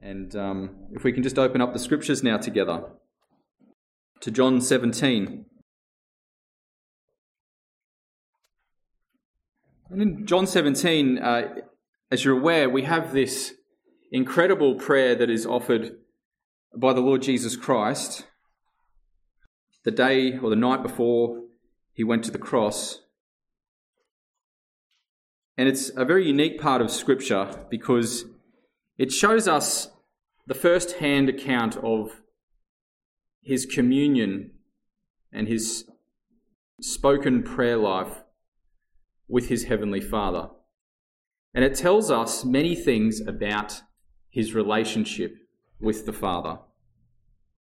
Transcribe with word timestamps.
And 0.00 0.34
um, 0.36 0.70
if 0.92 1.04
we 1.04 1.12
can 1.12 1.22
just 1.22 1.38
open 1.38 1.60
up 1.60 1.72
the 1.72 1.78
scriptures 1.78 2.22
now 2.22 2.36
together 2.36 2.84
to 4.20 4.30
John 4.30 4.60
17. 4.60 5.44
And 9.90 10.02
in 10.02 10.26
John 10.26 10.46
17, 10.46 11.18
uh, 11.18 11.54
as 12.10 12.24
you're 12.24 12.38
aware, 12.38 12.68
we 12.68 12.82
have 12.82 13.12
this 13.12 13.54
incredible 14.12 14.74
prayer 14.74 15.14
that 15.14 15.30
is 15.30 15.46
offered 15.46 15.96
by 16.76 16.92
the 16.92 17.00
Lord 17.00 17.22
Jesus 17.22 17.56
Christ 17.56 18.26
the 19.84 19.90
day 19.90 20.38
or 20.38 20.50
the 20.50 20.56
night 20.56 20.82
before 20.82 21.42
he 21.92 22.04
went 22.04 22.24
to 22.24 22.30
the 22.30 22.38
cross. 22.38 23.00
And 25.56 25.68
it's 25.68 25.90
a 25.96 26.04
very 26.04 26.26
unique 26.26 26.60
part 26.60 26.82
of 26.82 26.90
Scripture 26.90 27.48
because 27.70 28.24
it 28.98 29.12
shows 29.12 29.46
us 29.46 29.90
the 30.46 30.54
first 30.54 30.96
hand 30.96 31.28
account 31.28 31.76
of 31.78 32.20
his 33.42 33.64
communion 33.64 34.50
and 35.32 35.46
his 35.46 35.84
spoken 36.80 37.42
prayer 37.42 37.76
life 37.76 38.24
with 39.28 39.48
his 39.48 39.64
heavenly 39.64 40.00
Father. 40.00 40.48
And 41.54 41.64
it 41.64 41.74
tells 41.74 42.10
us 42.10 42.44
many 42.44 42.74
things 42.74 43.20
about 43.20 43.82
his 44.30 44.54
relationship 44.54 45.36
with 45.80 46.04
the 46.04 46.12
Father. 46.12 46.58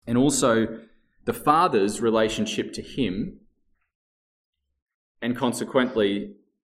And 0.08 0.18
also 0.18 0.80
the 1.26 1.34
Father's 1.34 2.02
relationship 2.02 2.74
to 2.74 2.82
him, 2.82 3.42
and 5.22 5.38
consequently, 5.38 6.36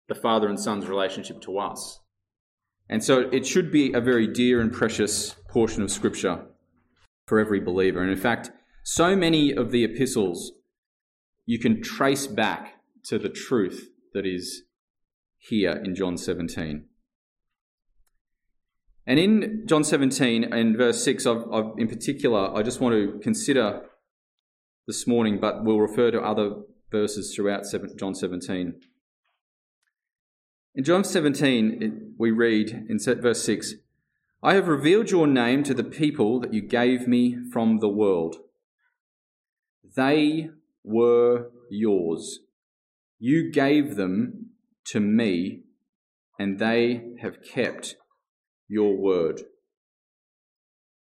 the 0.09 0.15
Father 0.15 0.49
and 0.49 0.61
Son's 0.61 0.87
relationship 0.89 1.41
to 1.43 1.59
us. 1.59 2.02
And 2.89 3.03
so 3.03 3.21
it 3.31 3.47
should 3.47 3.71
be 3.71 3.93
a 3.93 4.01
very 4.01 4.27
dear 4.27 4.61
and 4.61 4.73
precious 4.73 5.35
portion 5.49 5.83
of 5.83 5.91
Scripture 5.91 6.47
for 7.27 7.39
every 7.39 7.61
believer. 7.61 8.03
And 8.03 8.11
in 8.11 8.19
fact, 8.19 8.51
so 8.85 9.17
many 9.17 9.53
of 9.53 9.71
the 9.71 9.85
epistles 9.85 10.53
you 11.47 11.59
can 11.59 11.83
trace 11.83 12.27
back 12.27 12.75
to 13.05 13.19
the 13.19 13.29
truth 13.29 13.89
that 14.13 14.27
is 14.27 14.63
here 15.39 15.81
in 15.85 15.95
John 15.95 16.17
17. 16.17 16.85
And 19.07 19.19
in 19.19 19.65
John 19.67 19.83
17 19.83 20.45
and 20.53 20.77
verse 20.77 21.03
6, 21.03 21.27
I've, 21.27 21.45
I've, 21.53 21.73
in 21.77 21.89
particular, 21.89 22.55
I 22.57 22.63
just 22.63 22.81
want 22.81 22.95
to 22.95 23.19
consider 23.21 23.83
this 24.87 25.07
morning, 25.07 25.41
but 25.41 25.65
we'll 25.65 25.81
refer 25.81 26.11
to 26.11 26.21
other 26.21 26.53
verses 26.91 27.35
throughout 27.35 27.65
John 27.97 28.15
17. 28.15 28.75
In 30.75 30.85
John 30.85 31.05
17, 31.05 32.15
we 32.17 32.31
read 32.31 32.87
in 32.89 32.99
verse 32.99 33.45
6 33.45 33.75
I 34.43 34.55
have 34.55 34.69
revealed 34.69 35.11
your 35.11 35.27
name 35.27 35.63
to 35.65 35.75
the 35.75 35.85
people 35.85 36.41
that 36.41 36.55
you 36.55 36.63
gave 36.63 37.07
me 37.07 37.37
from 37.53 37.79
the 37.79 37.91
world. 37.91 38.37
They 39.95 40.49
were 40.83 41.51
yours. 41.71 42.41
You 43.19 43.53
gave 43.53 43.97
them 43.97 44.47
to 44.87 44.99
me, 44.99 45.65
and 46.39 46.59
they 46.59 47.03
have 47.21 47.43
kept 47.43 47.97
your 48.67 48.97
word. 48.97 49.43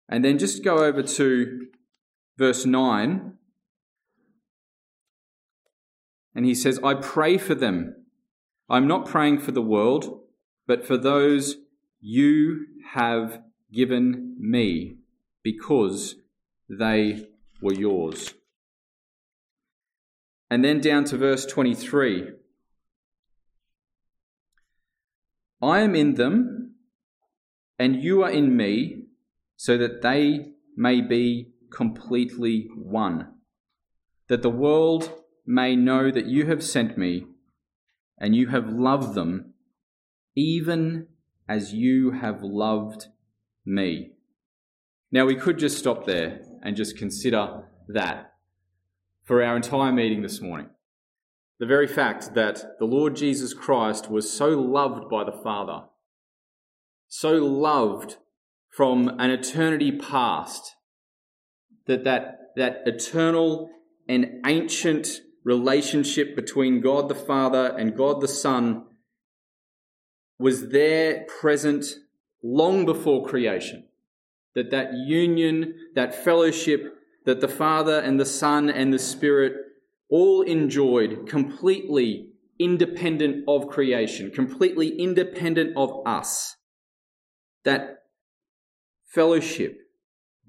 And 0.08 0.23
then 0.23 0.40
just 0.40 0.64
go 0.64 0.78
over 0.78 1.04
to 1.04 1.68
verse 2.38 2.66
9. 2.66 3.34
And 6.34 6.45
he 6.45 6.56
says, 6.56 6.80
I 6.82 6.94
pray 6.94 7.38
for 7.38 7.54
them. 7.54 8.06
I'm 8.70 8.88
not 8.88 9.06
praying 9.06 9.40
for 9.40 9.52
the 9.52 9.62
world, 9.62 10.22
but 10.66 10.86
for 10.86 10.98
those 10.98 11.58
you 12.02 12.68
have 12.94 13.42
given 13.72 14.36
me, 14.40 14.98
because 15.44 16.16
they 16.70 17.28
were 17.62 17.73
yours. 17.73 18.34
And 20.50 20.64
then 20.64 20.80
down 20.80 21.06
to 21.06 21.17
verse 21.17 21.45
23. 21.45 22.32
I 25.61 25.80
am 25.80 25.95
in 25.95 26.16
them, 26.16 26.76
and 27.80 28.04
you 28.04 28.23
are 28.23 28.30
in 28.30 28.56
me, 28.56 29.04
so 29.56 29.77
that 29.77 30.02
they 30.02 30.52
may 30.76 31.02
be 31.02 31.52
completely 31.72 32.70
one. 32.76 33.27
That 34.27 34.42
the 34.42 34.50
world 34.50 35.11
may 35.45 35.76
know 35.76 36.11
that 36.11 36.27
you 36.27 36.45
have 36.48 36.64
sent 36.64 36.98
me, 36.98 37.26
and 38.17 38.36
you 38.36 38.48
have 38.48 38.70
loved 38.70 39.14
them, 39.14 39.54
even 40.36 41.08
as 41.48 41.73
you 41.73 42.11
have 42.11 42.42
loved 42.42 43.08
me. 43.66 44.11
Now, 45.11 45.26
we 45.26 45.36
could 45.36 45.58
just 45.58 45.78
stop 45.78 46.05
there 46.05 46.42
and 46.61 46.76
just 46.76 46.98
consider 46.98 47.64
that 47.88 48.33
for 49.23 49.44
our 49.44 49.56
entire 49.56 49.92
meeting 49.92 50.22
this 50.22 50.42
morning. 50.42 50.70
The 51.60 51.66
very 51.66 51.88
fact 51.88 52.33
that 52.36 52.77
the 52.80 52.86
Lord 52.86 53.16
Jesus 53.16 53.54
Christ 53.54 54.10
was 54.10 54.32
so 54.32 54.50
loved 54.50 55.10
by 55.10 55.23
the 55.23 55.32
Father, 55.32 55.86
so 57.08 57.33
loved 57.33 58.17
from 58.70 59.10
an 59.20 59.32
eternity 59.32 59.92
past, 59.92 60.76
that 61.88 62.04
that, 62.04 62.52
that 62.58 62.83
eternal 62.86 63.70
and 64.08 64.42
ancient 64.45 65.22
relationship 65.47 66.35
between 66.35 66.81
God 66.81 67.08
the 67.08 67.15
Father 67.15 67.73
and 67.77 67.95
God 67.95 68.19
the 68.19 68.27
Son 68.27 68.83
was 70.37 70.69
there 70.69 71.25
present 71.39 71.85
long 72.43 72.85
before 72.85 73.25
creation. 73.25 73.85
That 74.55 74.71
that 74.71 74.93
union, 74.93 75.73
that 75.95 76.13
fellowship 76.13 76.95
that 77.23 77.39
the 77.39 77.47
Father 77.47 77.97
and 77.99 78.19
the 78.19 78.25
Son 78.25 78.69
and 78.69 78.91
the 78.91 78.99
Spirit 78.99 79.53
all 80.09 80.41
enjoyed 80.41 81.27
completely 81.30 82.27
independent 82.59 83.45
of 83.47 83.69
creation, 83.69 84.31
completely 84.31 84.99
independent 84.99 85.77
of 85.77 86.05
us. 86.05 86.58
That 87.64 88.03
fellowship, 89.05 89.79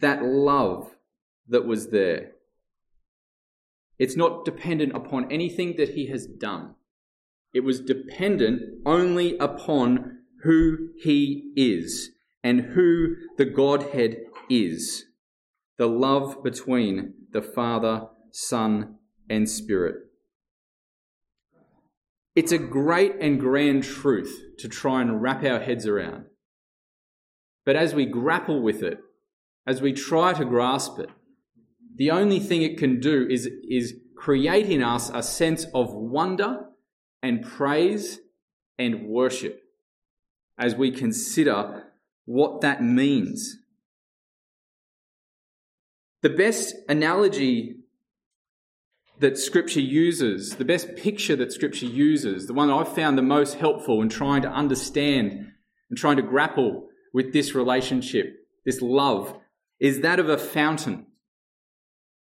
that 0.01 0.25
love 0.25 0.97
that 1.49 1.67
was 1.67 1.91
there. 1.91 2.33
It's 3.99 4.17
not 4.17 4.45
dependent 4.45 4.95
upon 4.95 5.31
anything 5.31 5.77
that 5.77 5.91
he 5.91 6.07
has 6.07 6.27
done. 6.27 6.75
It 7.53 7.61
was 7.61 7.81
dependent 7.81 8.63
only 8.87 9.37
upon 9.39 10.19
who 10.43 10.91
he 11.03 11.53
is 11.57 12.11
and 12.45 12.61
who 12.61 13.17
the 13.37 13.45
Godhead 13.45 14.19
is. 14.49 15.07
The 15.79 15.89
love 15.89 16.43
between 16.43 17.15
the 17.33 17.43
Father, 17.43 18.09
Son, 18.31 18.97
and 19.29 19.49
Spirit. 19.49 19.97
It's 22.37 22.53
a 22.53 22.59
great 22.59 23.17
and 23.21 23.41
grand 23.41 23.83
truth 23.83 24.41
to 24.59 24.69
try 24.69 25.01
and 25.01 25.21
wrap 25.21 25.43
our 25.43 25.59
heads 25.59 25.87
around. 25.87 26.27
But 27.67 27.77
as 27.77 27.95
we 27.95 28.07
grapple 28.07 28.63
with 28.63 28.83
it, 28.83 29.01
as 29.67 29.83
we 29.83 29.93
try 29.93 30.33
to 30.33 30.45
grasp 30.45 30.99
it, 31.01 31.11
the 31.99 32.13
only 32.13 32.39
thing 32.39 32.63
it 32.63 32.79
can 32.79 33.01
do 33.01 33.27
is, 33.29 33.49
is 33.69 33.95
create 34.17 34.71
in 34.71 34.83
us 34.83 35.11
a 35.13 35.23
sense 35.23 35.67
of 35.75 35.93
wonder 35.93 36.61
and 37.23 37.45
praise 37.45 38.21
and 38.79 39.07
worship 39.09 39.61
as 40.57 40.75
we 40.75 40.91
consider 40.91 41.85
what 42.25 42.61
that 42.61 42.83
means. 42.83 43.57
The 46.23 46.31
best 46.31 46.75
analogy 46.89 47.77
that 49.19 49.37
Scripture 49.37 49.81
uses, 49.81 50.57
the 50.57 50.65
best 50.65 50.95
picture 50.97 51.35
that 51.37 51.53
Scripture 51.53 51.87
uses, 51.87 52.47
the 52.47 52.55
one 52.55 52.71
I've 52.71 52.95
found 52.95 53.19
the 53.19 53.23
most 53.23 53.55
helpful 53.55 54.03
in 54.03 54.09
trying 54.09 54.43
to 54.43 54.49
understand 54.49 55.53
and 55.91 55.99
trying 55.99 56.17
to 56.17 56.23
grapple 56.23 56.89
with 57.13 57.33
this 57.33 57.55
relationship, 57.55 58.47
this 58.65 58.81
love, 58.81 59.37
is 59.81 60.01
that 60.01 60.21
of 60.21 60.29
a 60.29 60.39
fountain. 60.39 61.07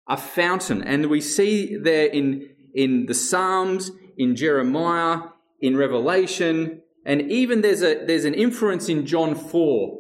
A 0.08 0.18
fountain. 0.18 0.84
And 0.84 1.08
we 1.08 1.22
see 1.22 1.78
there 1.78 2.08
in, 2.08 2.50
in 2.74 3.06
the 3.06 3.14
Psalms, 3.14 3.92
in 4.18 4.36
Jeremiah, 4.36 5.30
in 5.62 5.78
Revelation, 5.78 6.82
and 7.06 7.32
even 7.32 7.62
there's, 7.62 7.82
a, 7.82 8.06
there's 8.06 8.26
an 8.26 8.34
inference 8.34 8.90
in 8.90 9.06
John 9.06 9.36
4 9.36 10.00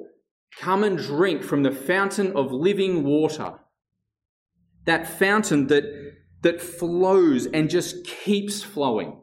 come 0.59 0.83
and 0.83 0.97
drink 0.97 1.43
from 1.43 1.63
the 1.63 1.71
fountain 1.71 2.35
of 2.35 2.51
living 2.51 3.03
water. 3.03 3.55
That 4.85 5.07
fountain 5.07 5.67
that 5.67 5.85
that 6.43 6.61
flows 6.61 7.47
and 7.47 7.69
just 7.69 8.05
keeps 8.05 8.61
flowing. 8.61 9.21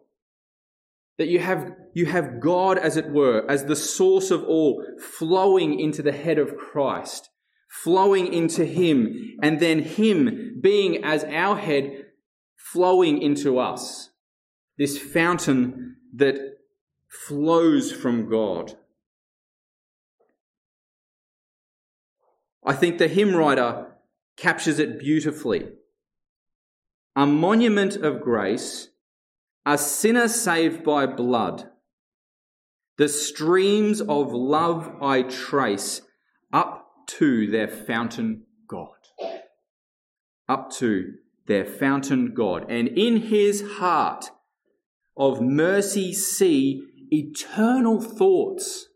That 1.19 1.29
you 1.29 1.38
have, 1.38 1.71
you 1.94 2.06
have 2.06 2.41
God, 2.41 2.79
as 2.79 2.97
it 2.97 3.11
were, 3.11 3.49
as 3.49 3.67
the 3.67 3.77
source 3.77 4.31
of 4.31 4.43
all, 4.44 4.85
flowing 4.99 5.79
into 5.79 6.03
the 6.03 6.12
head 6.12 6.38
of 6.38 6.56
Christ, 6.56 7.30
flowing 7.70 8.32
into 8.32 8.64
Him, 8.64 9.37
and 9.43 9.61
then 9.61 9.78
Him 9.78 10.58
being 10.61 11.05
as 11.05 11.25
our 11.25 11.56
head, 11.56 12.06
flowing 12.56 13.22
into 13.22 13.58
us. 13.58 14.11
This 14.76 14.99
fountain 14.99 15.96
that 16.14 16.38
flows 17.08 17.93
from 17.93 18.28
God. 18.28 18.76
I 22.64 22.75
think 22.75 22.99
the 22.99 23.08
hymn 23.08 23.34
writer 23.34 23.96
captures 24.37 24.78
it 24.78 24.99
beautifully. 24.99 25.69
A 27.17 27.26
monument 27.26 27.96
of 27.96 28.20
grace, 28.20 28.88
a 29.67 29.76
sinner 29.78 30.28
saved 30.28 30.84
by 30.84 31.06
blood. 31.06 31.69
The 32.99 33.08
streams 33.08 34.00
of 34.00 34.32
love 34.32 34.94
I 35.02 35.22
trace 35.22 36.02
up 36.52 36.90
to 37.19 37.47
their 37.51 37.69
fountain 37.69 38.45
God. 38.69 38.89
Up 40.49 40.71
to 40.75 41.15
their 41.47 41.65
fountain 41.65 42.35
God. 42.35 42.71
And 42.71 42.89
in 42.89 43.17
his 43.23 43.62
heart 43.79 44.31
of 45.17 45.41
mercy, 45.41 46.12
see 46.12 46.87
eternal 47.11 48.01
thoughts, 48.01 48.87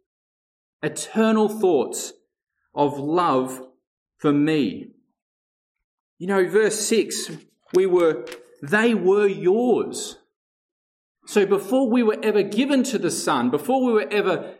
eternal 0.82 1.48
thoughts 1.48 2.12
of 2.74 2.98
love 2.98 3.60
for 4.16 4.32
me. 4.32 4.90
You 6.18 6.28
know, 6.28 6.48
verse 6.48 6.78
6, 6.86 7.32
we 7.74 7.86
were, 7.86 8.24
they 8.62 8.94
were 8.94 9.26
yours. 9.26 10.18
So 11.26 11.46
before 11.46 11.90
we 11.90 12.02
were 12.02 12.18
ever 12.22 12.42
given 12.42 12.82
to 12.84 12.98
the 12.98 13.10
Son, 13.10 13.50
before 13.50 13.84
we 13.84 13.92
were 13.92 14.08
ever 14.10 14.54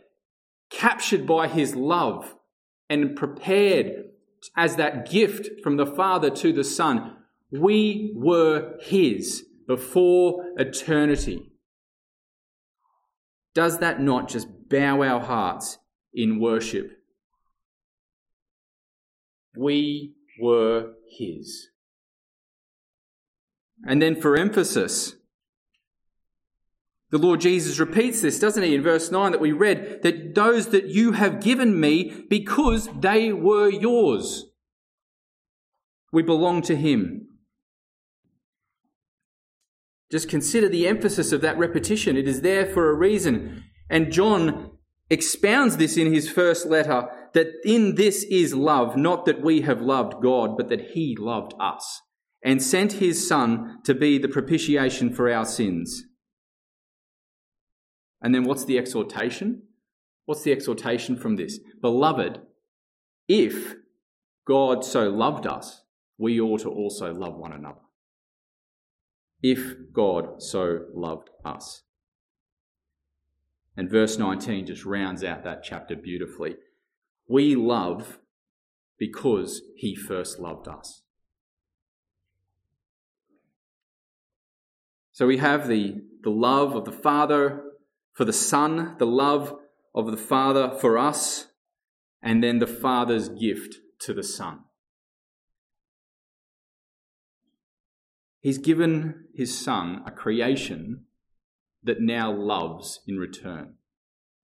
captured 0.71 1.27
by 1.27 1.47
his 1.47 1.77
love 1.77 2.34
and 2.89 3.17
prepared 3.17 4.05
as 4.57 4.77
that 4.77 5.11
gift 5.11 5.61
from 5.63 5.77
the 5.77 5.87
Father 5.87 6.31
to 6.31 6.53
the 6.53 6.65
Son, 6.65 7.17
we 7.51 8.13
were 8.15 8.75
his 8.81 9.45
before 9.67 10.45
eternity. 10.57 11.53
Does 13.55 13.79
that 13.79 14.01
not 14.01 14.29
just 14.29 14.49
bow 14.69 15.03
our 15.03 15.21
hearts 15.21 15.79
in 16.13 16.41
worship? 16.41 16.91
We 19.57 20.15
were 20.41 20.95
his. 21.17 21.69
And 23.87 24.03
then 24.03 24.21
for 24.21 24.37
emphasis, 24.37 25.17
the 27.15 27.19
Lord 27.21 27.41
Jesus 27.41 27.79
repeats 27.79 28.23
this, 28.23 28.41
doesn't 28.41 28.65
he, 28.65 28.75
in 28.75 28.83
verse 28.83 29.13
9 29.13 29.31
that 29.31 29.41
we 29.41 29.53
read, 29.53 30.03
that 30.03 30.35
those 30.35 30.71
that 30.71 30.87
you 30.87 31.13
have 31.13 31.41
given 31.41 31.79
me 31.79 32.25
because 32.29 32.89
they 32.99 33.33
were 33.33 33.69
yours. 33.69 34.47
We 36.13 36.25
belong 36.25 36.61
to 36.63 36.75
him. 36.75 37.29
Just 40.11 40.29
consider 40.29 40.69
the 40.69 40.89
emphasis 40.89 41.31
of 41.31 41.41
that 41.43 41.57
repetition. 41.57 42.17
It 42.17 42.27
is 42.27 42.41
there 42.41 42.67
for 42.67 42.91
a 42.91 42.95
reason. 42.95 43.63
And 43.89 44.13
John 44.13 44.73
expounds 45.09 45.77
this 45.77 45.97
in 45.97 46.13
his 46.13 46.29
first 46.29 46.67
letter 46.67 47.07
that 47.33 47.53
in 47.65 47.95
this 47.95 48.25
is 48.25 48.55
love, 48.55 48.97
not 48.97 49.25
that 49.27 49.41
we 49.41 49.61
have 49.61 49.81
loved 49.81 50.21
God, 50.21 50.57
but 50.57 50.69
that 50.69 50.91
he 50.95 51.17
loved 51.17 51.55
us 51.61 52.03
and 52.43 52.61
sent 52.61 52.95
his 52.95 53.29
Son 53.29 53.79
to 53.85 53.95
be 53.95 54.19
the 54.19 54.27
propitiation 54.27 55.15
for 55.15 55.33
our 55.33 55.45
sins. 55.45 56.03
And 58.25 58.35
then 58.35 58.45
what's 58.45 58.65
the 58.65 58.79
exhortation? 58.79 59.65
What's 60.25 60.43
the 60.43 60.51
exhortation 60.51 61.15
from 61.15 61.37
this? 61.37 61.61
Beloved, 61.83 62.41
if 63.29 63.75
God 64.47 64.83
so 64.83 65.11
loved 65.11 65.47
us, 65.47 65.83
we 66.17 66.41
ought 66.41 66.61
to 66.61 66.71
also 66.71 67.13
love 67.13 67.37
one 67.37 67.53
another. 67.53 67.83
If 69.43 69.93
God 69.93 70.43
so 70.43 70.87
loved 70.95 71.29
us. 71.45 71.83
And 73.77 73.91
verse 73.91 74.17
19 74.17 74.67
just 74.67 74.87
rounds 74.87 75.23
out 75.23 75.45
that 75.45 75.63
chapter 75.63 75.95
beautifully. 75.95 76.57
We 77.29 77.55
love 77.55 78.21
because 78.99 79.61
he 79.77 79.95
first 79.95 80.39
loved 80.39 80.67
us. 80.67 81.03
So 85.13 85.27
we 85.27 85.37
have 85.37 85.69
the, 85.69 86.01
the 86.23 86.31
love 86.31 86.75
of 86.75 86.87
the 86.87 86.93
Father 86.93 87.65
for 88.15 88.25
the 88.25 88.33
Son, 88.33 88.97
the 88.99 89.07
love 89.07 89.57
of 89.95 90.11
the 90.11 90.17
Father 90.17 90.71
for 90.81 90.97
us, 90.97 91.49
and 92.23 92.43
then 92.43 92.59
the 92.59 92.67
Father's 92.67 93.29
gift 93.29 93.77
to 94.01 94.15
the 94.15 94.23
Son. 94.23 94.61
He's 98.41 98.59
given 98.59 99.27
his 99.35 99.59
Son 99.59 100.03
a 100.07 100.11
creation 100.11 101.05
that 101.83 102.01
now 102.01 102.33
loves 102.33 103.01
in 103.07 103.19
return. 103.19 103.75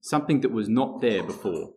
Something 0.01 0.41
that 0.41 0.51
was 0.51 0.67
not 0.67 1.01
there 1.01 1.23
before. 1.23 1.71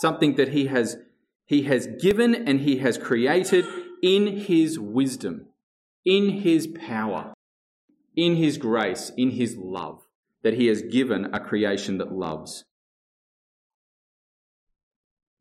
Something 0.00 0.36
that 0.36 0.48
he 0.48 0.66
has, 0.66 0.96
he 1.44 1.62
has 1.62 1.86
given 2.00 2.34
and 2.34 2.60
he 2.60 2.78
has 2.78 2.98
created 2.98 3.66
in 4.02 4.38
his 4.38 4.78
wisdom, 4.78 5.46
in 6.04 6.40
his 6.40 6.66
power 6.66 7.34
in 8.16 8.36
his 8.36 8.58
grace, 8.58 9.10
in 9.16 9.30
his 9.30 9.56
love, 9.56 10.03
that 10.44 10.54
he 10.54 10.66
has 10.66 10.82
given 10.82 11.34
a 11.34 11.40
creation 11.40 11.98
that 11.98 12.12
loves. 12.12 12.64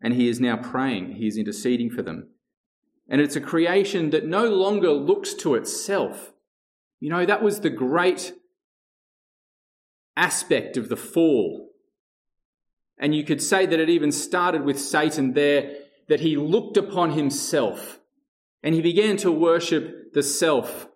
And 0.01 0.13
he 0.13 0.27
is 0.27 0.39
now 0.39 0.57
praying, 0.57 1.13
he 1.13 1.27
is 1.27 1.37
interceding 1.37 1.91
for 1.91 2.01
them. 2.01 2.29
And 3.07 3.21
it's 3.21 3.35
a 3.35 3.41
creation 3.41 4.09
that 4.09 4.25
no 4.25 4.45
longer 4.45 4.91
looks 4.91 5.33
to 5.35 5.55
itself. 5.55 6.33
You 6.99 7.09
know, 7.09 7.25
that 7.25 7.43
was 7.43 7.59
the 7.59 7.69
great 7.69 8.33
aspect 10.15 10.77
of 10.77 10.89
the 10.89 10.97
fall. 10.97 11.69
And 12.97 13.13
you 13.13 13.23
could 13.23 13.41
say 13.41 13.65
that 13.65 13.79
it 13.79 13.89
even 13.89 14.11
started 14.11 14.63
with 14.63 14.79
Satan 14.79 15.33
there, 15.33 15.75
that 16.07 16.21
he 16.21 16.37
looked 16.37 16.77
upon 16.77 17.11
himself 17.11 17.99
and 18.61 18.73
he 18.73 18.81
began 18.81 19.17
to 19.17 19.31
worship 19.31 20.13
the 20.13 20.23
self 20.23 20.87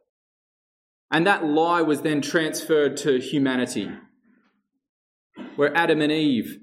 and 1.12 1.26
that 1.26 1.46
lie 1.46 1.82
was 1.82 2.02
then 2.02 2.22
transferred 2.22 2.98
to 2.98 3.20
humanity, 3.20 3.92
where 5.56 5.76
Adam 5.76 6.02
and 6.02 6.12
Eve, 6.12 6.60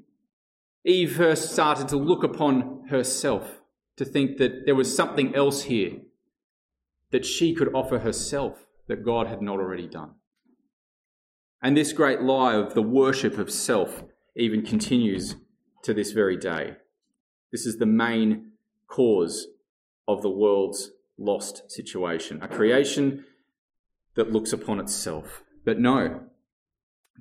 Eve 0.85 1.17
first 1.17 1.53
started 1.53 1.89
to 1.89 1.97
look 1.97 2.23
upon 2.23 2.89
herself, 2.91 3.63
to 3.97 4.05
think 4.05 4.39
that 4.39 4.67
there 4.67 4.75
was 4.75 4.95
something 4.95 5.35
else 5.35 5.63
here 5.63 5.99
that 7.11 7.25
she 7.25 7.55
could 7.55 7.73
offer 7.75 8.01
herself 8.01 8.67
that 8.89 9.05
God 9.05 9.29
had 9.29 9.41
not 9.41 9.61
already 9.61 9.87
done. 9.87 10.15
And 11.63 11.77
this 11.77 11.93
great 11.93 12.21
lie 12.21 12.55
of 12.55 12.75
the 12.75 12.83
worship 12.83 13.39
of 13.39 13.51
self 13.51 14.05
even 14.37 14.63
continues 14.63 15.37
to 15.85 15.95
this 15.95 16.13
very 16.13 16.37
day. 16.37 16.77
This 17.53 17.65
is 17.67 17.79
the 17.79 17.87
main 17.87 18.51
cause 18.89 19.47
of 20.07 20.23
the 20.23 20.31
world's 20.31 20.91
lost 21.17 21.71
situation. 21.71 22.43
A 22.43 22.49
creation 22.49 23.25
that 24.17 24.33
looks 24.33 24.53
upon 24.53 24.81
itself. 24.81 25.43
But 25.65 25.79
no, 25.79 26.21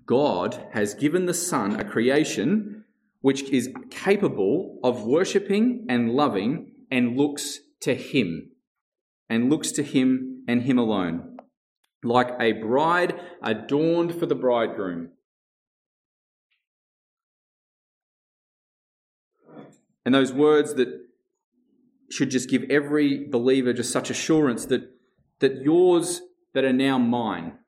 God 0.05 0.67
has 0.73 0.93
given 0.93 1.25
the 1.25 1.33
Son 1.33 1.79
a 1.79 1.83
creation 1.83 2.85
which 3.21 3.43
is 3.43 3.73
capable 3.89 4.79
of 4.83 5.03
worshipping 5.03 5.85
and 5.87 6.11
loving 6.11 6.71
and 6.91 7.17
looks 7.17 7.59
to 7.81 7.95
Him, 7.95 8.51
and 9.29 9.49
looks 9.49 9.71
to 9.71 9.83
Him 9.83 10.43
and 10.47 10.63
Him 10.63 10.77
alone, 10.77 11.37
like 12.03 12.31
a 12.39 12.51
bride 12.51 13.19
adorned 13.41 14.13
for 14.15 14.25
the 14.25 14.35
bridegroom. 14.35 15.09
And 20.05 20.13
those 20.13 20.33
words 20.33 20.73
that 20.73 20.89
should 22.11 22.29
just 22.29 22.49
give 22.49 22.63
every 22.69 23.25
believer 23.25 23.71
just 23.71 23.91
such 23.91 24.09
assurance 24.09 24.65
that, 24.65 24.81
that 25.39 25.61
yours 25.61 26.21
that 26.53 26.63
are 26.63 26.73
now 26.73 26.97
mine. 26.97 27.59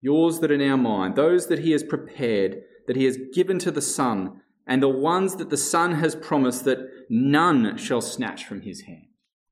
Yours 0.00 0.40
that 0.40 0.50
are 0.50 0.58
now 0.58 0.76
mine, 0.76 1.14
those 1.14 1.46
that 1.46 1.60
he 1.60 1.70
has 1.70 1.82
prepared, 1.82 2.62
that 2.86 2.96
he 2.96 3.04
has 3.04 3.18
given 3.32 3.58
to 3.60 3.70
the 3.70 3.82
Son, 3.82 4.40
and 4.66 4.82
the 4.82 4.88
ones 4.88 5.36
that 5.36 5.50
the 5.50 5.56
Son 5.56 5.92
has 5.92 6.14
promised 6.16 6.64
that 6.64 6.78
none 7.08 7.76
shall 7.76 8.00
snatch 8.00 8.44
from 8.44 8.62
his 8.62 8.82
hand. 8.82 9.06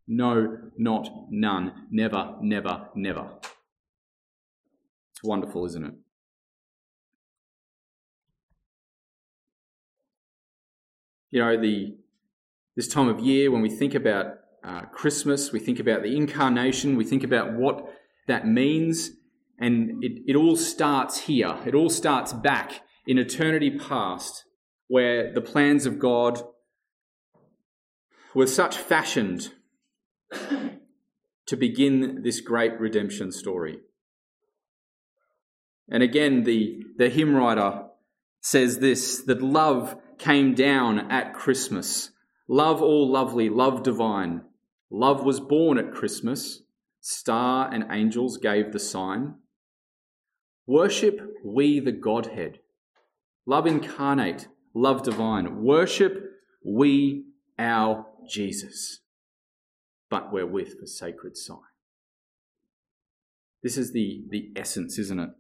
No, 0.09 0.59
not 0.77 1.09
none. 1.31 1.87
Never, 1.91 2.37
never, 2.43 2.89
never. 2.97 3.31
It's 5.13 5.23
wonderful, 5.23 5.67
isn't 5.67 5.85
it? 5.85 5.95
You 11.31 11.45
know, 11.45 11.61
the 11.61 11.97
this 12.75 12.89
time 12.89 13.09
of 13.09 13.21
year 13.21 13.51
when 13.51 13.63
we 13.63 13.69
think 13.69 13.95
about 13.95 14.35
uh, 14.65 14.83
Christmas, 14.87 15.53
we 15.53 15.61
think 15.61 15.79
about 15.79 16.03
the 16.03 16.17
incarnation, 16.17 16.97
we 16.97 17.05
think 17.05 17.23
about 17.23 17.53
what 17.53 17.87
that 18.27 18.47
means. 18.47 19.11
And 19.59 20.03
it, 20.03 20.23
it 20.27 20.37
all 20.37 20.57
starts 20.57 21.23
here. 21.23 21.57
It 21.67 21.75
all 21.75 21.91
starts 21.91 22.33
back 22.33 22.83
in 23.07 23.19
eternity 23.19 23.79
past, 23.79 24.45
where 24.89 25.33
the 25.33 25.41
plans 25.41 25.87
of 25.87 25.99
God 25.99 26.43
were 28.35 28.47
such 28.47 28.77
fashioned 28.77 29.53
to 31.47 31.57
begin 31.57 32.23
this 32.23 32.41
great 32.41 32.79
redemption 32.79 33.33
story. 33.33 33.81
And 35.89 36.03
again, 36.03 36.45
the, 36.45 36.85
the 36.97 37.09
hymn 37.09 37.35
writer 37.35 37.87
says 38.41 38.79
this 38.79 39.23
that 39.25 39.43
love 39.43 39.97
came 40.19 40.55
down 40.55 41.11
at 41.11 41.35
Christmas 41.35 42.11
Love 42.53 42.83
all 42.83 43.09
lovely, 43.09 43.49
love 43.49 43.85
divine. 43.85 44.43
Love 44.91 45.25
was 45.25 45.39
born 45.39 45.79
at 45.79 45.93
Christmas. 45.93 46.63
Star 47.01 47.73
and 47.73 47.87
angels 47.91 48.37
gave 48.37 48.73
the 48.73 48.79
sign. 48.79 49.37
Worship 50.67 51.21
we 51.45 51.81
the 51.81 51.93
Godhead. 51.93 52.61
Love 53.47 53.67
incarnate, 53.67 54.49
love 54.75 55.03
divine. 55.03 55.63
Worship 55.63 56.23
we 56.65 57.25
our 57.59 58.07
Jesus. 58.29 59.01
But 60.11 60.33
we're 60.33 60.47
with 60.47 60.81
the 60.81 60.87
sacred 60.87 61.37
sign. 61.37 61.59
This 63.63 63.77
is 63.77 63.93
the, 63.93 64.25
the 64.31 64.51
essence, 64.57 64.99
isn't 64.99 65.21
it, 65.21 65.31